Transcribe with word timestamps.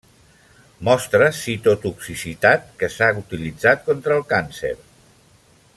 Mostra 0.87 1.27
citotoxicitat 1.41 2.65
que 2.79 2.89
s'ha 2.95 3.11
utilitzat 3.21 3.87
contra 3.91 4.17
el 4.19 4.27
càncer. 4.33 4.73